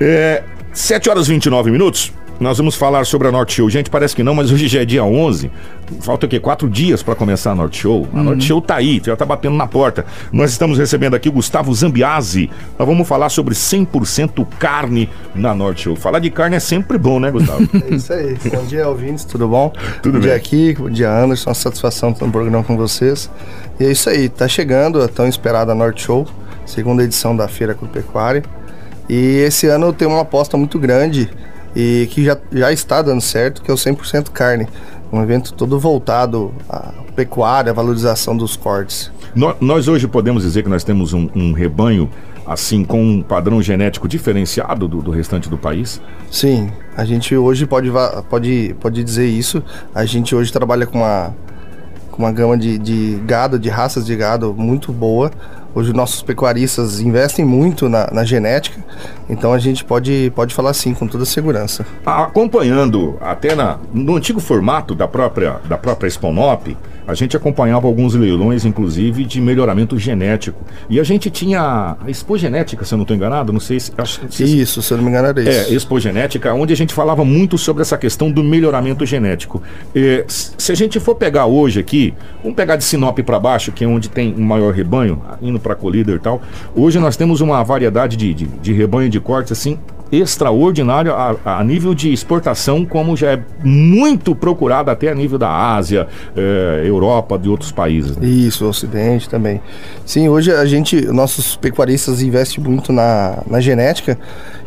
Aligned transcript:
É, 0.00 0.42
7 0.72 1.08
horas 1.08 1.26
e 1.28 1.30
29 1.30 1.70
minutos. 1.70 2.12
Nós 2.40 2.58
vamos 2.58 2.74
falar 2.74 3.06
sobre 3.06 3.28
a 3.28 3.32
Norte 3.32 3.54
Show. 3.54 3.70
Gente, 3.70 3.88
parece 3.88 4.14
que 4.14 4.22
não, 4.22 4.34
mas 4.34 4.50
hoje 4.50 4.66
já 4.66 4.82
é 4.82 4.84
dia 4.84 5.04
11. 5.04 5.50
Falta 6.00 6.26
o 6.26 6.28
quê? 6.28 6.40
Quatro 6.40 6.68
dias 6.68 7.02
para 7.02 7.14
começar 7.14 7.52
a 7.52 7.54
Norte 7.54 7.82
Show. 7.82 8.08
A 8.12 8.22
Norte 8.22 8.44
Show 8.44 8.60
tá 8.60 8.74
aí, 8.74 9.00
já 9.04 9.14
tá 9.14 9.24
batendo 9.24 9.56
na 9.56 9.68
porta. 9.68 10.04
Nós 10.32 10.50
estamos 10.50 10.76
recebendo 10.76 11.14
aqui 11.14 11.28
o 11.28 11.32
Gustavo 11.32 11.72
Zambiase. 11.72 12.50
Nós 12.76 12.88
vamos 12.88 13.06
falar 13.06 13.28
sobre 13.28 13.54
100% 13.54 14.46
carne 14.58 15.08
na 15.34 15.54
Norte 15.54 15.82
Show. 15.82 15.96
Falar 15.96 16.18
de 16.18 16.28
carne 16.28 16.56
é 16.56 16.60
sempre 16.60 16.98
bom, 16.98 17.20
né, 17.20 17.30
Gustavo? 17.30 17.68
É 17.84 17.94
isso 17.94 18.12
aí. 18.12 18.36
Bom 18.52 18.64
dia, 18.64 18.88
ouvintes, 18.88 19.24
tudo 19.24 19.46
bom? 19.46 19.72
Tudo 20.02 20.14
bom 20.14 20.18
bem. 20.18 20.28
dia 20.28 20.34
aqui, 20.34 20.74
bom 20.76 20.90
dia, 20.90 21.10
Anderson. 21.10 21.50
Uma 21.50 21.54
satisfação 21.54 22.10
estar 22.10 22.26
no 22.26 22.32
programa 22.32 22.64
com 22.64 22.76
vocês. 22.76 23.30
E 23.78 23.84
é 23.84 23.92
isso 23.92 24.10
aí, 24.10 24.28
tá 24.28 24.48
chegando 24.48 25.00
a 25.00 25.08
tão 25.08 25.28
esperada 25.28 25.74
Norte 25.74 26.02
Show, 26.02 26.26
segunda 26.66 27.04
edição 27.04 27.36
da 27.36 27.46
Feira 27.46 27.72
Agropecuária. 27.72 28.42
E 29.08 29.16
esse 29.38 29.66
ano 29.66 29.92
tem 29.92 30.08
uma 30.08 30.20
aposta 30.22 30.56
muito 30.56 30.78
grande 30.78 31.30
e 31.76 32.08
que 32.10 32.24
já, 32.24 32.38
já 32.52 32.72
está 32.72 33.02
dando 33.02 33.20
certo, 33.20 33.62
que 33.62 33.70
é 33.70 33.74
o 33.74 33.76
100% 33.76 34.30
carne. 34.30 34.66
Um 35.12 35.22
evento 35.22 35.52
todo 35.52 35.78
voltado 35.78 36.52
à 36.68 36.92
pecuária, 37.14 37.70
à 37.70 37.74
valorização 37.74 38.36
dos 38.36 38.56
cortes. 38.56 39.12
No- 39.34 39.54
nós 39.60 39.86
hoje 39.88 40.08
podemos 40.08 40.42
dizer 40.42 40.62
que 40.62 40.68
nós 40.68 40.82
temos 40.82 41.12
um, 41.12 41.28
um 41.34 41.52
rebanho, 41.52 42.08
assim, 42.46 42.84
com 42.84 43.00
um 43.02 43.22
padrão 43.22 43.60
genético 43.62 44.08
diferenciado 44.08 44.88
do, 44.88 45.02
do 45.02 45.10
restante 45.10 45.48
do 45.48 45.56
país? 45.58 46.00
Sim, 46.30 46.70
a 46.96 47.04
gente 47.04 47.36
hoje 47.36 47.66
pode, 47.66 47.90
pode, 48.28 48.74
pode 48.80 49.04
dizer 49.04 49.26
isso. 49.26 49.62
A 49.94 50.04
gente 50.04 50.34
hoje 50.34 50.52
trabalha 50.52 50.86
com 50.86 50.98
uma, 50.98 51.34
com 52.10 52.22
uma 52.22 52.32
gama 52.32 52.56
de, 52.58 52.78
de 52.78 53.20
gado, 53.26 53.58
de 53.58 53.68
raças 53.68 54.04
de 54.06 54.16
gado 54.16 54.54
muito 54.56 54.92
boa. 54.92 55.30
Hoje 55.74 55.92
nossos 55.92 56.22
pecuaristas 56.22 57.00
investem 57.00 57.44
muito 57.44 57.88
na, 57.88 58.08
na 58.12 58.24
genética, 58.24 58.80
então 59.28 59.52
a 59.52 59.58
gente 59.58 59.84
pode, 59.84 60.32
pode 60.34 60.54
falar 60.54 60.72
sim 60.72 60.94
com 60.94 61.06
toda 61.08 61.24
segurança. 61.24 61.84
Acompanhando 62.06 63.16
até 63.20 63.56
na, 63.56 63.78
no 63.92 64.16
antigo 64.16 64.38
formato 64.38 64.94
da 64.94 65.08
própria, 65.08 65.60
da 65.68 65.76
própria 65.76 66.08
Sponop, 66.08 66.76
a 67.06 67.14
gente 67.14 67.36
acompanhava 67.36 67.86
alguns 67.86 68.14
leilões, 68.14 68.64
inclusive, 68.64 69.24
de 69.24 69.40
melhoramento 69.40 69.98
genético. 69.98 70.58
E 70.88 70.98
a 70.98 71.04
gente 71.04 71.30
tinha 71.30 71.96
a 72.00 72.10
Expo 72.10 72.36
Genética, 72.38 72.84
se 72.84 72.94
eu 72.94 72.96
não 72.98 73.02
estou 73.02 73.16
enganado, 73.16 73.52
não 73.52 73.60
sei 73.60 73.78
se. 73.78 73.92
Acho, 73.96 74.22
não 74.22 74.30
sei 74.30 74.46
se- 74.46 74.60
Isso, 74.60 74.82
se 74.82 74.92
eu 74.92 74.96
não 74.96 75.04
me 75.04 75.10
engano 75.10 75.28
era 75.28 75.40
isso. 75.42 75.70
É, 75.72 75.74
Expo 75.74 75.98
Genética, 76.00 76.52
onde 76.54 76.72
a 76.72 76.76
gente 76.76 76.94
falava 76.94 77.24
muito 77.24 77.58
sobre 77.58 77.82
essa 77.82 77.98
questão 77.98 78.30
do 78.30 78.42
melhoramento 78.42 79.04
genético. 79.04 79.62
É, 79.94 80.24
se 80.28 80.72
a 80.72 80.74
gente 80.74 80.98
for 81.00 81.14
pegar 81.14 81.46
hoje 81.46 81.80
aqui, 81.80 82.14
vamos 82.42 82.56
pegar 82.56 82.76
de 82.76 82.84
Sinop 82.84 83.18
para 83.20 83.38
baixo, 83.38 83.70
que 83.72 83.84
é 83.84 83.86
onde 83.86 84.08
tem 84.08 84.34
um 84.36 84.42
maior 84.42 84.72
rebanho, 84.72 85.20
indo 85.42 85.60
para 85.60 85.74
Colíder 85.74 86.16
e 86.16 86.20
tal. 86.20 86.40
Hoje 86.74 86.98
nós 86.98 87.16
temos 87.16 87.40
uma 87.40 87.62
variedade 87.62 88.16
de, 88.16 88.32
de, 88.34 88.46
de 88.46 88.72
rebanho 88.72 89.08
de 89.10 89.20
cortes 89.20 89.52
assim 89.52 89.78
extraordinário 90.20 91.12
a, 91.12 91.36
a 91.44 91.64
nível 91.64 91.94
de 91.94 92.12
exportação, 92.12 92.84
como 92.84 93.16
já 93.16 93.32
é 93.32 93.42
muito 93.62 94.34
procurado 94.34 94.90
até 94.90 95.10
a 95.10 95.14
nível 95.14 95.38
da 95.38 95.50
Ásia, 95.50 96.06
é, 96.36 96.82
Europa, 96.84 97.38
de 97.38 97.48
outros 97.48 97.72
países. 97.72 98.16
né? 98.16 98.26
Isso, 98.26 98.64
o 98.64 98.68
Ocidente 98.68 99.28
também. 99.28 99.60
Sim, 100.04 100.28
hoje 100.28 100.52
a 100.52 100.64
gente, 100.64 101.00
nossos 101.06 101.56
pecuaristas 101.56 102.22
investem 102.22 102.62
muito 102.62 102.92
na, 102.92 103.38
na 103.46 103.60
genética, 103.60 104.18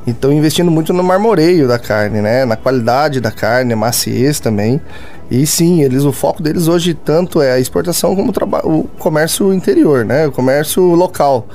então 0.06 0.32
investindo 0.32 0.72
muito 0.72 0.94
no 0.94 1.04
marmoreio 1.04 1.68
da 1.68 1.78
carne, 1.78 2.22
né? 2.22 2.46
Na 2.46 2.56
qualidade 2.56 3.20
da 3.20 3.32
carne, 3.32 3.76
maciez 3.76 4.40
também. 4.40 4.82
E 5.30 5.46
sim, 5.46 5.82
eles 5.82 6.04
o 6.04 6.14
foco 6.14 6.42
deles 6.42 6.68
hoje 6.68 6.94
tanto 6.94 7.42
é 7.42 7.52
a 7.52 7.60
exportação 7.60 8.16
como 8.16 8.32
o, 8.32 8.70
o 8.70 8.84
comércio 8.98 9.54
interior, 9.54 10.06
né? 10.06 10.28
O 10.28 10.32
comércio 10.32 10.82
local. 10.96 11.46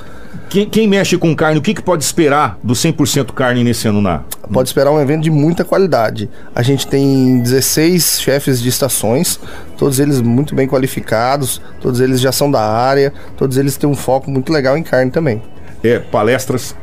Quem, 0.53 0.69
quem 0.69 0.86
mexe 0.86 1.17
com 1.17 1.34
carne, 1.34 1.58
o 1.58 1.62
que, 1.62 1.72
que 1.72 1.81
pode 1.81 2.05
esperar 2.05 2.58
do 2.62 2.75
100% 2.75 3.33
carne 3.33 3.64
nesse 3.64 3.89
ano 3.89 4.03
na? 4.03 4.20
Pode 4.53 4.69
esperar 4.69 4.91
um 4.91 5.00
evento 5.00 5.22
de 5.22 5.31
muita 5.31 5.64
qualidade. 5.64 6.28
A 6.55 6.61
gente 6.61 6.86
tem 6.86 7.41
16 7.41 8.20
chefes 8.20 8.61
de 8.61 8.69
estações, 8.69 9.41
todos 9.78 9.98
eles 9.98 10.20
muito 10.20 10.55
bem 10.55 10.69
qualificados, 10.69 11.59
todos 11.81 12.00
eles 12.00 12.21
já 12.21 12.31
são 12.31 12.50
da 12.50 12.60
área, 12.60 13.15
todos 13.34 13.56
eles 13.56 13.78
têm 13.78 13.88
um 13.88 13.94
foco 13.94 14.31
muito 14.31 14.53
legal 14.53 14.77
em 14.77 14.82
carne 14.82 15.10
também. 15.10 15.43
É, 15.82 15.98
palestras 15.98 16.75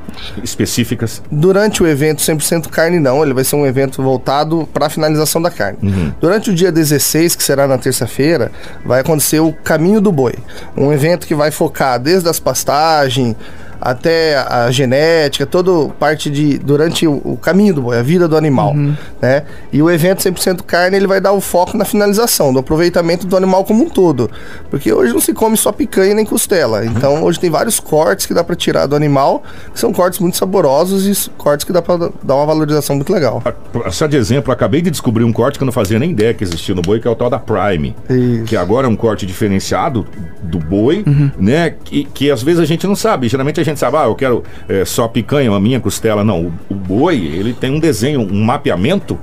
específicas. 0.44 1.22
Durante 1.32 1.82
o 1.82 1.88
evento 1.88 2.22
100% 2.22 2.68
carne 2.68 3.00
não, 3.00 3.24
ele 3.24 3.34
vai 3.34 3.44
ser 3.44 3.56
um 3.56 3.66
evento 3.66 4.02
voltado 4.04 4.68
para 4.74 4.88
a 4.88 4.90
finalização 4.90 5.42
da 5.42 5.50
carne. 5.50 5.78
Durante 6.20 6.50
o 6.50 6.54
dia 6.54 6.72
16, 6.72 7.36
que 7.36 7.44
será 7.44 7.68
na 7.68 7.78
terça-feira, 7.78 8.52
vai 8.86 9.00
acontecer 9.00 9.40
o 9.40 9.54
Caminho 9.54 10.02
do 10.02 10.12
Boi, 10.12 10.36
um 10.76 10.92
evento 10.92 11.26
que 11.26 11.36
vai 11.36 11.52
focar 11.52 12.00
desde 12.00 12.28
as 12.28 12.40
pastagens 12.40 13.36
até 13.82 14.38
a 14.38 14.70
genética, 14.72 15.46
toda 15.46 15.92
parte 15.94 16.30
de 16.30 16.58
durante 16.58 17.08
o, 17.08 17.22
o 17.24 17.38
caminho 17.38 17.74
do 17.74 17.82
boi, 17.82 17.98
a 17.98 18.04
vida 18.04 18.28
do 18.28 18.36
animal, 18.36 18.74
né? 19.22 19.44
E 19.72 19.82
o 19.82 19.90
evento 19.90 20.20
100% 20.20 20.64
carne, 20.64 20.98
ele 20.98 21.08
vai 21.08 21.22
dar 21.22 21.32
o 21.32 21.42
foco 21.42 21.78
na 21.78 21.86
finalização, 21.86 22.52
do 22.54 22.60
aproveitamento 22.60 23.26
do 23.28 23.38
animal 23.38 23.64
como 23.64 23.84
um 23.84 23.90
todo, 23.90 24.30
porque 24.70 24.92
hoje 24.92 25.14
não 25.14 25.22
se 25.22 25.34
come 25.34 25.56
só 25.58 25.72
picanha 25.72 26.14
nem 26.14 26.26
costela. 26.26 26.86
Então, 26.86 27.24
hoje 27.24 27.40
tem 27.40 27.50
vários 27.50 27.80
cortes 27.80 28.26
que 28.26 28.34
dá 28.34 28.44
para 28.44 28.56
tirar 28.56 28.86
do 28.86 28.96
animal, 28.96 29.44
que 29.74 29.80
são 29.80 29.94
cortes 29.94 30.20
muito 30.20 30.38
saborosos 30.38 31.08
e 31.08 31.30
cortes 31.32 31.64
que 31.64 31.72
dá 31.72 31.82
para 31.82 32.10
dar 32.24 32.36
uma 32.36 32.46
valorização 32.46 32.96
muito 32.96 33.12
legal. 33.14 33.42
Ah, 33.46 33.92
Só 33.92 34.08
de 34.08 34.18
exemplo, 34.18 34.52
acabei 34.52 34.82
de 34.82 34.90
descobrir 34.90 35.24
um 35.24 35.34
corte 35.34 35.58
que 35.58 35.64
eu 35.64 35.66
não 35.66 35.74
fazia 35.74 36.00
nem 36.00 36.12
ideia 36.12 36.34
que 36.34 36.44
existia 36.44 36.74
no 36.76 36.82
boi, 36.82 37.00
que 37.00 37.08
é 37.08 37.12
o 37.12 37.16
tal 37.16 37.30
da 37.30 37.40
Prime. 37.40 37.96
Isso. 38.10 38.44
Que 38.46 38.58
agora 38.58 38.88
é 38.88 38.90
um 38.90 38.96
corte 38.96 39.26
diferenciado 39.26 40.06
do 40.42 40.58
boi, 40.58 41.04
né? 41.38 41.76
Que, 41.84 42.06
que 42.06 42.32
às 42.32 42.42
vezes 42.42 42.60
a 42.60 42.66
gente 42.66 42.86
não 42.88 42.96
sabe. 42.96 43.28
Geralmente 43.28 43.60
a 43.60 43.64
gente 43.64 43.69
sabe, 43.78 43.98
ah, 43.98 44.06
eu 44.06 44.16
quero 44.16 44.44
é, 44.68 44.84
só 44.86 45.08
picanha, 45.08 45.52
a 45.52 45.60
minha 45.60 45.80
costela. 45.80 46.24
Não, 46.24 46.46
o, 46.46 46.54
o 46.70 46.76
boi, 46.76 47.18
ele 47.18 47.54
tem 47.54 47.72
um 47.72 47.80
desenho, 47.80 48.22
um 48.22 48.44
mapeamento. 48.44 49.18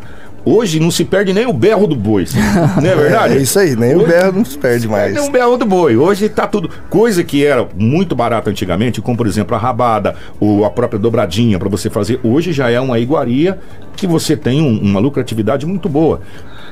Hoje 0.49 0.79
não 0.79 0.93
se 0.93 1.05
perde 1.05 1.33
nem 1.33 1.45
o 1.45 1.53
berro 1.53 1.89
do 1.89 1.97
boi, 1.97 2.25
não 2.81 2.89
é 2.89 2.95
verdade? 2.95 3.35
É 3.35 3.39
isso 3.39 3.59
aí, 3.59 3.75
nem 3.75 3.95
o 3.97 3.99
Hoje- 3.99 4.07
berro 4.07 4.33
não 4.33 4.45
se 4.45 4.57
perde 4.57 4.87
mais. 4.87 5.13
Tem 5.13 5.21
um 5.21 5.33
berro 5.33 5.57
do 5.57 5.67
boi. 5.67 5.97
Hoje 5.97 6.29
tá 6.29 6.47
tudo. 6.47 6.71
Coisa 6.89 7.25
que 7.25 7.45
era 7.45 7.67
muito 7.75 8.15
barata 8.15 8.49
antigamente, 8.49 9.01
como 9.03 9.17
por 9.17 9.27
exemplo 9.27 9.57
a 9.57 9.59
rabada, 9.59 10.15
ou 10.39 10.65
a 10.65 10.71
própria 10.71 11.01
dobradinha 11.01 11.59
para 11.59 11.69
você 11.69 11.91
fazer. 11.91 12.21
Hoje 12.23 12.53
já 12.53 12.71
é 12.71 12.79
uma 12.79 12.97
iguaria 13.01 13.59
que 13.97 14.07
você 14.07 14.37
tem 14.37 14.63
um- 14.63 14.79
uma 14.81 15.01
lucratividade 15.01 15.67
muito 15.67 15.89
boa. 15.89 16.21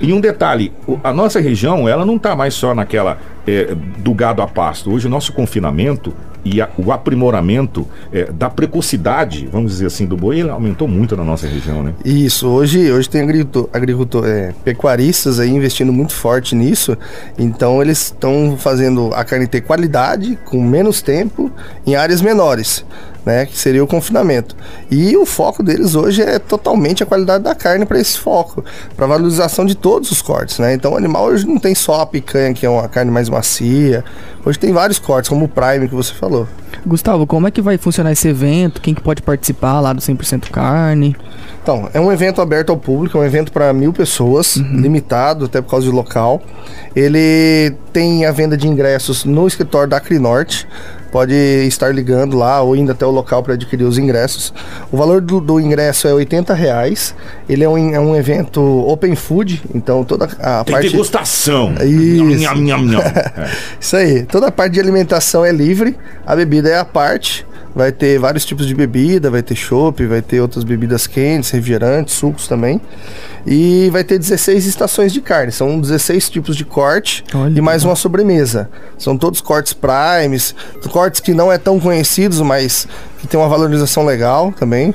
E 0.01 0.13
um 0.13 0.21
detalhe, 0.21 0.73
o- 0.87 1.01
a 1.03 1.13
nossa 1.13 1.41
região, 1.41 1.89
ela 1.89 2.07
não 2.07 2.17
tá 2.17 2.37
mais 2.37 2.55
só 2.55 2.77
naquela 2.77 3.19
é, 3.45 3.75
do 3.99 4.15
gado 4.15 4.41
a 4.41 4.47
pasto. 4.47 4.93
Hoje 4.93 5.09
o 5.09 5.11
nosso 5.11 5.33
confinamento 5.33 6.15
e 6.45 6.61
a- 6.61 6.69
o 6.77 6.93
aprimoramento 6.93 7.87
é, 8.13 8.25
da 8.31 8.51
precocidade, 8.51 9.49
vamos 9.51 9.73
dizer 9.73 9.87
assim, 9.87 10.07
do 10.07 10.17
boi, 10.17 10.41
ele 10.41 10.51
aumentou 10.51 10.87
muito 10.87 11.17
na 11.17 11.25
nossa 11.25 11.47
região, 11.47 11.83
né? 11.83 11.95
Isso, 12.05 12.49
hoje, 12.49 12.91
hoje 12.93 13.09
tem 13.09 13.23
agricultor, 13.23 13.69
agricultor 13.73 14.27
é, 14.27 14.53
pecuaristas 14.65 15.41
aí 15.41 15.51
investindo 15.51 15.93
muito 15.93 16.13
forte 16.15 16.55
nisso, 16.55 16.97
então 17.39 17.81
eles 17.81 17.99
estão 18.07 18.57
fazendo 18.59 19.11
a 19.15 19.25
carne 19.25 19.47
ter 19.47 19.63
qualidade, 19.63 20.39
com 20.45 20.63
menos 20.63 21.01
tempo, 21.03 21.51
em 21.87 21.95
áreas 21.97 22.21
menores, 22.21 22.85
né, 23.25 23.47
que 23.47 23.57
seria 23.57 23.83
o 23.83 23.87
confinamento. 23.87 24.57
E 24.91 25.17
o 25.17 25.25
foco 25.25 25.63
deles 25.63 25.95
hoje 25.95 26.23
é 26.23 26.39
totalmente 26.39 27.03
a 27.03 27.07
qualidade 27.07 27.45
da 27.45 27.55
carne 27.55 27.87
para 27.87 27.99
esse 27.99 28.19
foco, 28.19 28.65
para 28.97 29.07
valorização 29.07 29.65
de 29.65 29.75
todos 29.75 30.11
os 30.11 30.21
cortes, 30.21 30.59
né? 30.59 30.75
Então 30.75 30.93
o 30.93 30.97
animal 30.97 31.27
hoje 31.27 31.47
não 31.47 31.59
tem 31.59 31.75
só 31.75 32.01
a 32.03 32.07
picanha, 32.07 32.53
que 32.55 32.67
é 32.67 32.69
uma 32.69 32.89
carne 32.89 33.11
mais 33.11 33.29
macia, 33.29 34.05
hoje 34.45 34.59
tem 34.59 34.73
vários 34.73 34.99
cortes, 34.99 35.29
como 35.29 35.47
o 35.47 35.49
prime 35.49 35.89
que 35.89 35.95
você 35.95 36.13
falou. 36.13 36.47
Gustavo, 36.87 37.27
como 37.27 37.49
é 37.49 37.51
que 37.51 37.63
vai 37.63 37.79
funcionar 37.79 38.13
esse 38.13 38.29
evento? 38.29 38.81
Quem 38.81 38.95
que 38.95 39.01
pode 39.01 39.23
participar 39.23 39.81
lá 39.81 39.93
do 39.93 40.03
100% 40.03 40.51
carne? 40.51 41.17
Então, 41.63 41.89
é 41.95 42.01
um 42.01 42.13
evento 42.13 42.43
aberto 42.43 42.71
ao 42.71 42.77
público, 42.77 43.17
é 43.17 43.21
um 43.23 43.25
evento 43.25 43.51
para 43.51 43.73
mil 43.73 43.91
pessoas, 43.91 44.57
limitado 44.57 45.47
até 45.47 45.63
por 45.63 45.71
causa 45.71 45.87
do 45.87 45.97
local. 45.97 46.43
Ele 46.95 47.75
tem 47.91 48.27
a 48.27 48.33
venda 48.33 48.55
de 48.55 48.69
ingressos 48.69 49.25
no 49.25 49.47
escritório 49.47 49.89
da 49.89 49.97
Acrinorte. 49.97 50.69
Pode 51.15 51.33
estar 51.33 51.95
ligando 51.95 52.37
lá 52.37 52.61
ou 52.61 52.75
indo 52.75 52.91
até 52.91 53.07
o 53.07 53.11
local 53.13 53.41
para 53.41 53.55
adquirir 53.55 53.85
os 53.85 53.99
ingressos. 53.99 54.53
O 54.91 54.97
valor 54.97 55.21
do, 55.21 55.41
do 55.41 55.61
ingresso 55.61 56.09
é 56.09 56.13
80 56.13 56.53
reais. 56.55 57.15
Ele 57.49 57.63
é 57.63 57.69
um, 57.69 57.95
é 57.95 58.01
um 58.01 58.17
evento 58.17 58.61
open 58.61 59.15
food, 59.15 59.63
então 59.73 60.03
toda 60.03 60.25
a 60.41 60.65
Tem 60.65 60.75
parte. 60.75 60.91
degustação. 60.91 61.73
Isso. 61.75 62.25
Nham, 62.25 62.57
nham, 62.57 62.83
nham. 62.83 63.01
É. 63.01 63.49
Isso 63.79 63.95
aí. 63.95 64.25
Toda 64.25 64.49
a 64.49 64.51
parte 64.51 64.73
de 64.73 64.81
alimentação 64.81 65.45
é 65.45 65.53
livre, 65.53 65.97
a 66.27 66.35
bebida 66.35 66.69
é 66.69 66.81
à 66.81 66.85
parte. 66.85 67.47
Vai 67.75 67.91
ter 67.91 68.19
vários 68.19 68.45
tipos 68.45 68.67
de 68.67 68.75
bebida, 68.75 69.31
vai 69.31 69.43
ter 69.43 69.57
chopp, 69.57 70.07
vai 70.07 70.23
ter 70.23 70.41
outras 70.41 70.63
bebidas 70.63 71.07
quentes, 71.07 71.51
refrigerantes, 71.51 72.15
sucos 72.15 72.47
também. 72.47 72.81
E 73.47 73.91
vai 73.91 74.05
ter 74.05 74.19
16 74.19 74.65
estações 74.67 75.13
de 75.13 75.21
carne, 75.21 75.51
são 75.51 75.81
16 75.81 76.31
tipos 76.31 76.57
de 76.57 76.65
corte 76.65 77.25
Olha 77.35 77.59
e 77.59 77.61
mais 77.61 77.85
uma 77.85 77.97
sobremesa. 77.97 78.71
São 78.97 79.19
todos 79.19 79.41
cortes 79.41 79.73
primes, 79.73 80.55
cortes 80.91 81.21
que 81.21 81.35
não 81.35 81.51
é 81.53 81.59
tão 81.59 81.81
conhecidos, 81.81 82.41
mas 82.41 82.87
que 83.19 83.27
tem 83.27 83.39
uma 83.39 83.49
valorização 83.49 84.07
legal 84.07 84.53
também. 84.53 84.95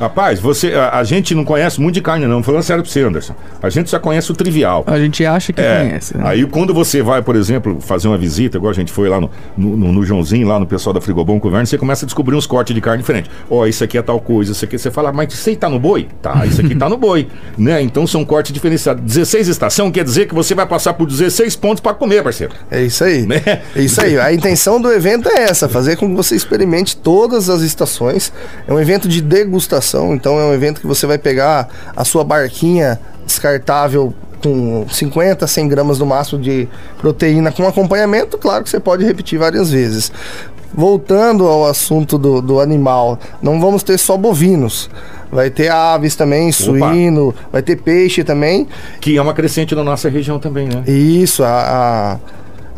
Rapaz, 0.00 0.40
você, 0.40 0.72
a, 0.72 0.98
a 0.98 1.04
gente 1.04 1.34
não 1.34 1.44
conhece 1.44 1.80
muito 1.80 1.94
de 1.96 2.00
carne, 2.00 2.26
não. 2.26 2.42
Falando 2.42 2.62
sério 2.62 2.82
pra 2.82 2.90
você, 2.90 3.02
Anderson. 3.02 3.34
A 3.62 3.68
gente 3.68 3.90
só 3.90 3.98
conhece 3.98 4.30
o 4.32 4.34
trivial. 4.34 4.82
A 4.86 4.98
gente 4.98 5.24
acha 5.26 5.52
que 5.52 5.60
É, 5.60 5.84
conhece. 5.84 6.16
né? 6.16 6.24
Aí 6.26 6.46
quando 6.46 6.72
você 6.72 7.02
vai, 7.02 7.20
por 7.22 7.36
exemplo, 7.36 7.78
fazer 7.80 8.08
uma 8.08 8.16
visita, 8.16 8.56
igual 8.56 8.70
a 8.70 8.74
gente 8.74 8.90
foi 8.90 9.08
lá 9.08 9.20
no, 9.20 9.30
no, 9.56 9.76
no- 9.76 9.92
no 9.92 10.02
Joãozinho, 10.06 10.48
lá 10.48 10.58
no 10.58 10.66
pessoal 10.66 10.94
da 10.94 11.00
Frigobom 11.00 11.38
Governo, 11.38 11.66
você 11.66 11.76
começa 11.76 12.04
a 12.04 12.06
descobrir 12.06 12.34
uns 12.34 12.46
cortes 12.46 12.74
de 12.74 12.80
carne 12.80 13.02
diferentes. 13.02 13.30
Ó, 13.50 13.66
isso 13.66 13.84
aqui 13.84 13.98
é 13.98 14.02
tal 14.02 14.18
coisa, 14.20 14.52
isso 14.52 14.64
aqui 14.64 14.78
você 14.78 14.90
fala, 14.90 15.12
mas 15.12 15.32
isso 15.34 15.48
aí 15.50 15.56
tá 15.56 15.68
no 15.68 15.78
boi? 15.78 16.08
Tá, 16.22 16.46
isso 16.46 16.60
aqui 16.62 16.74
tá 16.74 16.88
no 16.88 16.96
boi. 16.96 17.28
Né? 17.58 17.82
Então 17.82 18.06
são 18.06 18.24
cortes 18.24 18.52
diferenciados. 18.52 19.02
16 19.04 19.48
estação 19.48 19.90
quer 19.90 20.02
dizer 20.04 20.26
que 20.26 20.34
você 20.34 20.54
vai 20.54 20.64
passar 20.66 20.94
por 20.94 21.06
16 21.06 21.56
pontos 21.56 21.80
pra 21.80 21.92
comer, 21.92 22.22
parceiro. 22.22 22.54
É 22.70 22.82
isso 22.82 23.04
aí. 23.04 23.26
Né? 23.26 23.42
É 23.76 23.82
isso 23.82 24.00
aí. 24.00 24.18
A 24.18 24.32
intenção 24.32 24.80
do 24.80 24.90
evento 24.90 25.28
é 25.28 25.42
essa, 25.42 25.68
fazer 25.68 25.96
com 25.96 26.08
que 26.08 26.14
você 26.14 26.34
experimente 26.34 26.96
todas 26.96 27.50
as 27.50 27.60
estações. 27.60 28.32
É 28.66 28.72
um 28.72 28.80
evento 28.80 29.08
de 29.08 29.20
degustação, 29.20 29.89
então 30.14 30.38
é 30.38 30.44
um 30.44 30.52
evento 30.52 30.80
que 30.80 30.86
você 30.86 31.06
vai 31.06 31.18
pegar 31.18 31.68
a 31.96 32.04
sua 32.04 32.24
barquinha 32.24 33.00
descartável 33.26 34.14
com 34.42 34.86
50, 34.88 35.46
100 35.46 35.68
gramas 35.68 35.98
no 35.98 36.06
máximo 36.06 36.40
de 36.40 36.68
proteína 36.98 37.52
com 37.52 37.66
acompanhamento, 37.66 38.38
claro 38.38 38.64
que 38.64 38.70
você 38.70 38.80
pode 38.80 39.04
repetir 39.04 39.38
várias 39.38 39.70
vezes. 39.70 40.10
Voltando 40.72 41.46
ao 41.46 41.66
assunto 41.66 42.16
do, 42.16 42.40
do 42.40 42.60
animal, 42.60 43.18
não 43.42 43.60
vamos 43.60 43.82
ter 43.82 43.98
só 43.98 44.16
bovinos. 44.16 44.88
Vai 45.30 45.50
ter 45.50 45.68
aves 45.68 46.16
também, 46.16 46.50
suíno, 46.50 47.34
vai 47.52 47.60
ter 47.62 47.76
peixe 47.76 48.24
também. 48.24 48.66
Que 49.00 49.16
é 49.16 49.22
uma 49.22 49.34
crescente 49.34 49.74
na 49.74 49.82
nossa 49.84 50.08
região 50.08 50.38
também, 50.38 50.68
né? 50.68 50.82
Isso, 50.86 51.44
a, 51.44 51.48
a 51.48 52.16
a 52.16 52.16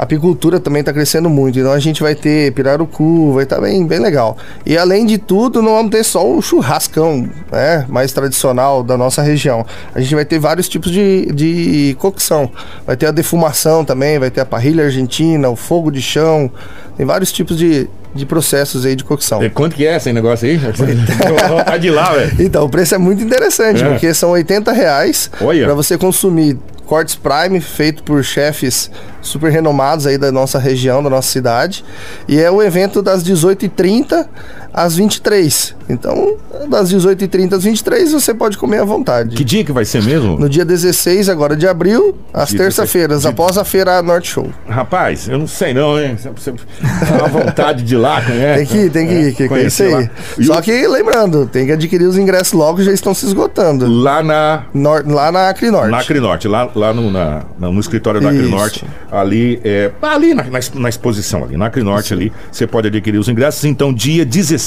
apicultura 0.02 0.58
também 0.58 0.80
está 0.80 0.92
crescendo 0.92 1.30
muito. 1.30 1.58
Então 1.58 1.72
a 1.72 1.78
gente 1.78 2.02
vai 2.02 2.14
ter 2.14 2.52
pirarucu, 2.52 3.32
vai 3.32 3.44
estar 3.44 3.60
bem, 3.60 3.86
bem 3.86 4.00
legal. 4.00 4.36
E 4.66 4.76
além 4.76 5.06
de 5.06 5.18
tudo, 5.18 5.62
não 5.62 5.72
vamos 5.72 5.90
ter 5.90 6.04
só 6.04 6.28
o 6.28 6.42
churrascão, 6.42 7.28
né? 7.50 7.86
Mais 7.88 8.12
tradicional 8.12 8.82
da 8.82 8.96
nossa 8.96 9.22
região. 9.22 9.64
A 9.94 10.00
gente 10.00 10.14
vai 10.14 10.24
ter 10.24 10.38
vários 10.38 10.68
tipos 10.68 10.90
de, 10.90 11.26
de 11.32 11.96
cocção. 11.98 12.50
Vai 12.86 12.96
ter 12.96 13.06
a 13.06 13.10
defumação 13.10 13.84
também, 13.84 14.18
vai 14.18 14.30
ter 14.30 14.40
a 14.40 14.46
parrilha 14.46 14.84
argentina, 14.84 15.48
o 15.48 15.56
fogo 15.56 15.90
de 15.90 16.02
chão. 16.02 16.50
Tem 16.96 17.06
vários 17.06 17.32
tipos 17.32 17.56
de, 17.56 17.88
de 18.14 18.26
processos 18.26 18.84
aí 18.84 18.94
de 18.94 19.04
cocção. 19.04 19.42
E 19.42 19.48
Quanto 19.50 19.74
que 19.74 19.86
é 19.86 19.96
esse 19.96 20.12
negócio 20.12 20.46
aí? 20.48 20.60
tá 21.64 21.76
de 21.76 21.90
lá, 21.90 22.12
velho. 22.12 22.32
Então, 22.38 22.64
o 22.64 22.68
preço 22.68 22.94
é 22.94 22.98
muito 22.98 23.22
interessante, 23.22 23.82
É. 23.82 23.88
porque 23.88 24.12
são 24.12 24.30
80 24.30 24.72
reais 24.72 25.30
para 25.64 25.74
você 25.74 25.96
consumir 25.96 26.58
cortes 26.84 27.14
prime 27.14 27.58
feito 27.60 28.02
por 28.02 28.22
chefes 28.22 28.90
super 29.22 29.50
renomados 29.50 30.06
aí 30.06 30.18
da 30.18 30.30
nossa 30.30 30.58
região, 30.58 31.02
da 31.02 31.08
nossa 31.08 31.28
cidade. 31.30 31.82
E 32.28 32.38
é 32.38 32.50
o 32.50 32.62
evento 32.62 33.00
das 33.00 33.24
18h30 33.24 34.26
às 34.72 34.96
23 34.96 35.74
Então, 35.88 36.36
das 36.70 36.90
18h30 36.92 37.54
às 37.54 37.64
23 37.64 38.12
você 38.12 38.32
pode 38.32 38.56
comer 38.56 38.78
à 38.80 38.84
vontade. 38.84 39.36
Que 39.36 39.44
dia 39.44 39.62
que 39.64 39.72
vai 39.72 39.84
ser 39.84 40.02
mesmo? 40.02 40.38
No 40.38 40.48
dia 40.48 40.64
16 40.64 41.28
agora 41.28 41.54
de 41.56 41.66
abril, 41.68 42.16
às 42.32 42.50
terça-feiras, 42.52 43.18
16. 43.22 43.32
após 43.32 43.58
a 43.58 43.64
feira 43.64 44.00
Norte 44.02 44.28
Show. 44.30 44.48
Rapaz, 44.68 45.28
eu 45.28 45.38
não 45.38 45.46
sei 45.46 45.74
não, 45.74 46.00
hein? 46.00 46.16
Você 46.16 46.52
tem 46.52 47.18
uma 47.18 47.28
vontade 47.28 47.82
de 47.82 47.94
ir 47.94 47.98
lá, 47.98 48.22
conhece? 48.22 48.58
Tem 48.58 48.66
que 48.66 48.76
ir, 48.86 48.90
tem 48.90 49.06
que 49.06 49.14
ir, 49.14 49.34
que 49.48 49.54
é 49.54 49.66
isso 49.66 49.82
aí. 49.82 49.90
lá. 49.92 50.10
E 50.38 50.44
Só 50.44 50.58
o- 50.58 50.62
que 50.62 50.86
lembrando, 50.86 51.46
tem 51.46 51.66
que 51.66 51.72
adquirir 51.72 52.06
os 52.06 52.16
ingressos 52.16 52.52
logo, 52.54 52.82
já 52.82 52.92
estão 52.92 53.12
se 53.12 53.26
esgotando. 53.26 53.86
Lá 53.86 54.22
na 54.22 54.64
Nor- 54.72 55.04
lá 55.06 55.30
na 55.30 55.48
Acrinorte. 55.50 55.90
Na 55.90 55.98
Acrinorte, 55.98 56.48
lá, 56.48 56.70
lá 56.74 56.94
no, 56.94 57.10
na- 57.10 57.42
no 57.58 57.78
escritório 57.80 58.20
da 58.20 58.30
Isso. 58.32 58.38
Acrinorte, 58.40 58.84
ali, 59.10 59.60
é, 59.64 59.90
ali 60.00 60.32
na, 60.32 60.44
na, 60.44 60.58
na 60.74 60.88
exposição 60.88 61.44
ali, 61.44 61.56
na 61.56 61.66
Acrinorte 61.66 62.14
ali, 62.14 62.32
você 62.50 62.66
pode 62.66 62.86
adquirir 62.88 63.18
os 63.18 63.28
ingressos. 63.28 63.64
Então, 63.64 63.92
dia 63.92 64.24
16, 64.24 64.61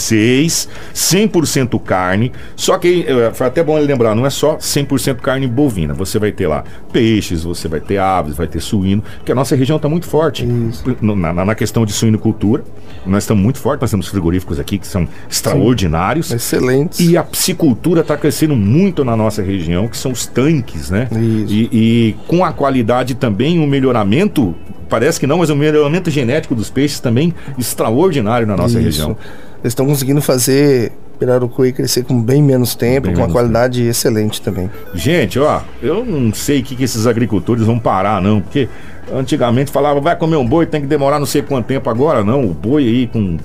100% 0.93 1.79
carne. 1.81 2.31
Só 2.55 2.77
que, 2.77 3.05
é, 3.07 3.31
foi 3.33 3.47
até 3.47 3.63
bom 3.63 3.77
ele 3.77 3.87
lembrar, 3.87 4.15
não 4.15 4.25
é 4.25 4.29
só 4.29 4.57
100% 4.57 5.15
carne 5.17 5.47
bovina. 5.47 5.93
Você 5.93 6.19
vai 6.19 6.31
ter 6.31 6.47
lá 6.47 6.63
peixes, 6.91 7.43
você 7.43 7.67
vai 7.67 7.79
ter 7.79 7.97
aves, 7.97 8.35
vai 8.35 8.47
ter 8.47 8.59
suíno, 8.59 9.03
porque 9.17 9.31
a 9.31 9.35
nossa 9.35 9.55
região 9.55 9.75
está 9.77 9.89
muito 9.89 10.05
forte 10.07 10.45
na, 11.01 11.33
na- 11.33 11.45
na 11.45 11.55
questão 11.55 11.85
de 11.85 11.93
suinocultura. 11.93 12.63
Nós 13.05 13.23
estamos 13.23 13.43
muito 13.43 13.59
fortes, 13.59 13.81
nós 13.81 13.91
temos 13.91 14.07
frigoríficos 14.07 14.59
aqui 14.59 14.77
que 14.77 14.87
são 14.87 15.07
extraordinários. 15.29 16.31
Excelentes. 16.31 16.99
E 16.99 17.17
a 17.17 17.23
piscicultura 17.23 18.01
está 18.01 18.17
crescendo 18.17 18.55
muito 18.55 19.03
na 19.05 19.15
nossa 19.15 19.41
região, 19.43 19.87
que 19.87 19.97
são 19.97 20.11
os 20.11 20.25
tanques, 20.25 20.89
né? 20.89 21.07
Isso. 21.11 21.53
E, 21.53 21.69
e 21.71 22.15
com 22.27 22.43
a 22.43 22.51
qualidade 22.51 23.15
também, 23.15 23.59
um 23.59 23.67
melhoramento, 23.67 24.55
parece 24.89 25.19
que 25.19 25.27
não, 25.27 25.39
mas 25.39 25.49
um 25.49 25.55
melhoramento 25.55 26.09
genético 26.09 26.55
dos 26.55 26.69
peixes 26.69 26.99
também 26.99 27.33
extraordinário 27.57 28.47
na 28.47 28.55
nossa 28.55 28.77
Isso. 28.79 28.85
região. 28.85 29.17
Eles 29.63 29.71
estão 29.71 29.85
conseguindo 29.85 30.21
fazer 30.21 30.91
Pirarucuí 31.17 31.71
crescer 31.71 32.03
com 32.03 32.21
bem 32.21 32.41
menos 32.41 32.75
tempo, 32.75 33.07
Bem 33.07 33.13
com 33.15 33.21
uma 33.21 33.27
menos 33.27 33.33
qualidade 33.33 33.83
excelente 33.83 34.41
também. 34.41 34.69
Gente, 34.93 35.39
ó, 35.39 35.61
eu 35.81 36.05
não 36.05 36.33
sei 36.33 36.59
o 36.59 36.63
que, 36.63 36.75
que 36.75 36.83
esses 36.83 37.07
agricultores 37.07 37.63
vão 37.63 37.79
parar, 37.79 38.21
não, 38.21 38.41
porque 38.41 38.67
antigamente 39.13 39.71
falava, 39.71 39.99
vai 39.99 40.15
comer 40.15 40.35
um 40.37 40.45
boi, 40.47 40.65
tem 40.65 40.81
que 40.81 40.87
demorar 40.87 41.19
não 41.19 41.25
sei 41.25 41.41
quanto 41.41 41.65
tempo. 41.65 41.89
Agora 41.89 42.23
não, 42.23 42.43
o 42.45 42.53
boi 42.53 42.83
aí 42.83 43.07
com 43.07 43.37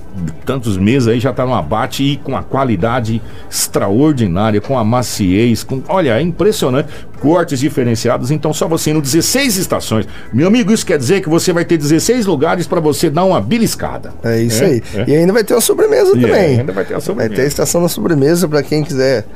tantos 0.44 0.76
meses 0.76 1.08
aí 1.08 1.20
já 1.20 1.32
tá 1.32 1.44
no 1.44 1.54
abate 1.54 2.02
e 2.02 2.16
com 2.16 2.36
a 2.36 2.42
qualidade 2.42 3.20
extraordinária, 3.50 4.60
com 4.60 4.78
a 4.78 4.84
maciez, 4.84 5.62
com. 5.62 5.82
Olha, 5.88 6.18
é 6.18 6.22
impressionante. 6.22 6.88
Cortes 7.20 7.60
diferenciados, 7.60 8.30
então 8.30 8.50
só 8.52 8.66
você 8.66 8.90
indo 8.90 9.00
16 9.02 9.58
estações. 9.58 10.08
Meu 10.32 10.46
amigo, 10.48 10.72
isso 10.72 10.86
quer 10.86 10.96
dizer 10.96 11.20
que 11.20 11.28
você 11.28 11.52
vai 11.52 11.66
ter 11.66 11.76
16 11.76 12.24
lugares 12.24 12.66
para 12.66 12.80
você 12.80 13.10
dar 13.10 13.24
uma 13.26 13.40
beliscada. 13.42 14.10
É 14.24 14.40
isso 14.40 14.62
É, 14.64 14.66
aí. 14.66 14.82
é. 14.94 15.04
E 15.06 15.16
ainda 15.16 15.30
vai 15.32 15.44
ter 15.44 15.52
uma 15.52 15.60
sobremesa 15.60 16.16
E 16.16 16.20
também. 16.22 16.58
ainda 16.60 16.72
vai 16.72 16.82
ter 16.84 16.94
a 16.94 16.96
Vai 16.96 17.00
sobremesa. 17.02 17.34
ter 17.36 17.42
a 17.42 17.46
estação 17.46 17.82
da 17.82 17.88
sobremesa 17.88 18.48
para 18.48 18.62
quem 18.62 18.82
quiser 18.82 19.26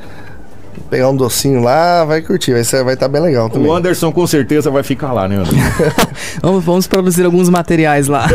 pegar 0.89 1.09
um 1.09 1.15
docinho 1.15 1.61
lá, 1.61 2.05
vai 2.05 2.21
curtir. 2.21 2.51
Vai 2.51 2.61
estar 2.61 2.83
vai 2.83 2.95
tá 2.95 3.07
bem 3.07 3.21
legal 3.21 3.49
também. 3.49 3.67
O 3.67 3.73
Anderson 3.73 4.11
com 4.11 4.25
certeza 4.27 4.69
vai 4.69 4.83
ficar 4.83 5.13
lá, 5.13 5.27
né? 5.27 5.37
Vamos, 6.41 6.63
vamos 6.63 6.87
produzir 6.87 7.23
alguns 7.25 7.49
materiais 7.49 8.07
lá. 8.07 8.27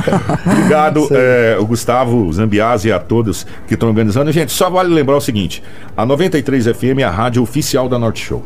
Obrigado, 0.46 1.08
é, 1.10 1.56
o 1.58 1.66
Gustavo 1.66 2.32
Zambiase 2.32 2.88
e 2.88 2.92
a 2.92 2.98
todos 2.98 3.46
que 3.66 3.74
estão 3.74 3.88
organizando. 3.88 4.30
Gente, 4.30 4.52
só 4.52 4.70
vale 4.70 4.92
lembrar 4.92 5.16
o 5.16 5.20
seguinte: 5.20 5.62
a 5.96 6.04
93 6.06 6.66
FM 6.66 7.00
é 7.00 7.04
a 7.04 7.10
rádio 7.10 7.42
oficial 7.42 7.88
da 7.88 7.98
Norte 7.98 8.24
Show. 8.24 8.44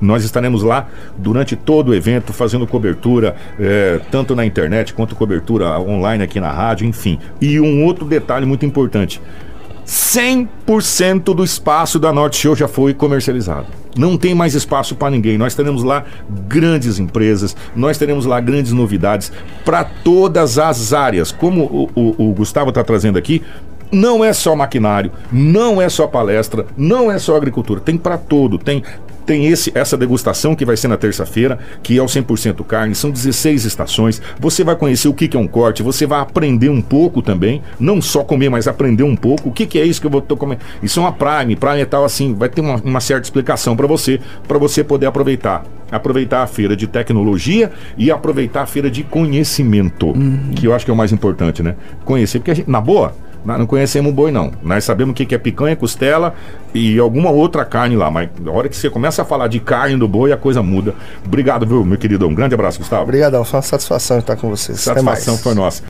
Nós 0.00 0.24
estaremos 0.24 0.62
lá 0.62 0.88
durante 1.16 1.54
todo 1.54 1.90
o 1.90 1.94
evento, 1.94 2.32
fazendo 2.32 2.66
cobertura, 2.66 3.36
é, 3.58 4.00
tanto 4.10 4.34
na 4.34 4.46
internet 4.46 4.94
quanto 4.94 5.14
cobertura 5.14 5.78
online 5.78 6.24
aqui 6.24 6.40
na 6.40 6.50
rádio, 6.50 6.86
enfim. 6.86 7.18
E 7.40 7.60
um 7.60 7.84
outro 7.84 8.06
detalhe 8.06 8.46
muito 8.46 8.64
importante: 8.64 9.20
100% 9.90 11.34
do 11.34 11.42
espaço 11.42 11.98
da 11.98 12.12
Norte 12.12 12.36
Show 12.36 12.54
já 12.54 12.68
foi 12.68 12.94
comercializado. 12.94 13.66
Não 13.96 14.16
tem 14.16 14.34
mais 14.36 14.54
espaço 14.54 14.94
para 14.94 15.10
ninguém. 15.10 15.36
Nós 15.36 15.54
teremos 15.54 15.82
lá 15.82 16.04
grandes 16.46 17.00
empresas, 17.00 17.56
nós 17.74 17.98
teremos 17.98 18.24
lá 18.24 18.38
grandes 18.40 18.70
novidades 18.72 19.32
para 19.64 19.82
todas 19.82 20.58
as 20.58 20.92
áreas. 20.92 21.32
Como 21.32 21.64
o, 21.64 21.90
o- 22.00 22.28
o 22.30 22.32
Gustavo 22.34 22.68
está 22.68 22.84
trazendo 22.84 23.18
aqui, 23.18 23.42
não 23.90 24.24
é 24.24 24.32
só 24.32 24.54
maquinário, 24.54 25.10
não 25.32 25.82
é 25.82 25.88
só 25.88 26.06
palestra, 26.06 26.66
não 26.76 27.10
é 27.10 27.18
só 27.18 27.36
agricultura, 27.36 27.80
tem 27.80 27.98
para 27.98 28.16
todo. 28.16 28.58
Tem 28.58 28.84
tem 29.30 29.46
esse, 29.46 29.70
essa 29.76 29.96
degustação 29.96 30.56
que 30.56 30.64
vai 30.64 30.76
ser 30.76 30.88
na 30.88 30.96
terça-feira, 30.96 31.56
que 31.84 31.96
é 31.96 32.02
o 32.02 32.06
100% 32.06 32.64
carne, 32.64 32.96
são 32.96 33.12
16 33.12 33.64
estações. 33.64 34.20
Você 34.40 34.64
vai 34.64 34.74
conhecer 34.74 35.06
o 35.06 35.14
que, 35.14 35.28
que 35.28 35.36
é 35.36 35.40
um 35.40 35.46
corte, 35.46 35.84
você 35.84 36.04
vai 36.04 36.18
aprender 36.18 36.68
um 36.68 36.82
pouco 36.82 37.22
também, 37.22 37.62
não 37.78 38.02
só 38.02 38.24
comer, 38.24 38.48
mas 38.48 38.66
aprender 38.66 39.04
um 39.04 39.14
pouco. 39.14 39.50
O 39.50 39.52
que, 39.52 39.66
que 39.66 39.78
é 39.78 39.84
isso 39.84 40.00
que 40.00 40.06
eu 40.08 40.10
vou 40.10 40.20
comendo? 40.20 40.62
Isso 40.82 40.98
é 40.98 41.02
uma 41.04 41.12
Prime, 41.12 41.54
Prime 41.54 41.78
é 41.78 41.84
tal 41.84 42.04
assim, 42.04 42.34
vai 42.34 42.48
ter 42.48 42.60
uma, 42.60 42.74
uma 42.82 43.00
certa 43.00 43.22
explicação 43.22 43.76
para 43.76 43.86
você, 43.86 44.18
para 44.48 44.58
você 44.58 44.82
poder 44.82 45.06
aproveitar. 45.06 45.64
Aproveitar 45.92 46.42
a 46.42 46.46
feira 46.48 46.74
de 46.74 46.88
tecnologia 46.88 47.70
e 47.96 48.10
aproveitar 48.10 48.62
a 48.62 48.66
feira 48.66 48.90
de 48.90 49.04
conhecimento, 49.04 50.12
que 50.56 50.66
eu 50.66 50.74
acho 50.74 50.84
que 50.84 50.90
é 50.90 50.94
o 50.94 50.96
mais 50.96 51.12
importante, 51.12 51.62
né? 51.62 51.76
Conhecer, 52.04 52.40
porque 52.40 52.52
gente, 52.52 52.68
na 52.68 52.80
boa, 52.80 53.14
nós 53.44 53.58
não 53.58 53.66
conhecemos 53.66 54.12
boi, 54.12 54.30
não. 54.30 54.52
Nós 54.62 54.84
sabemos 54.84 55.12
o 55.12 55.14
que 55.14 55.24
que 55.24 55.34
é 55.34 55.38
picanha, 55.38 55.74
costela 55.74 56.34
e 56.74 56.98
alguma 56.98 57.30
outra 57.30 57.64
carne 57.64 57.96
lá. 57.96 58.10
Mas 58.10 58.28
na 58.40 58.52
hora 58.52 58.68
que 58.68 58.76
você 58.76 58.90
começa 58.90 59.22
a 59.22 59.24
falar 59.24 59.48
de 59.48 59.60
carne 59.60 59.96
do 59.96 60.06
boi, 60.06 60.32
a 60.32 60.36
coisa 60.36 60.62
muda. 60.62 60.94
Obrigado, 61.24 61.66
viu, 61.66 61.84
meu 61.84 61.96
querido? 61.96 62.26
Um 62.26 62.34
grande 62.34 62.54
abraço, 62.54 62.78
Gustavo. 62.78 63.02
Obrigadão, 63.02 63.44
foi 63.44 63.58
uma 63.58 63.62
satisfação 63.62 64.18
estar 64.18 64.36
com 64.36 64.50
vocês. 64.50 64.80
Satisfação 64.80 65.38
foi 65.38 65.54
nossa. 65.54 65.78